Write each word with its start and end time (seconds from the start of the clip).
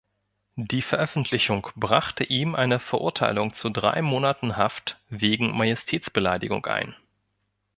Die 0.55 0.81
Veröffentlichung 0.81 1.67
brachte 1.75 2.23
ihm 2.23 2.55
eine 2.55 2.79
Verurteilung 2.79 3.53
zu 3.53 3.69
drei 3.69 4.01
Monaten 4.01 4.57
Haft 4.57 4.97
wegen 5.09 5.51
Majestätsbeleidigung 5.55 6.65
ein. 6.65 6.95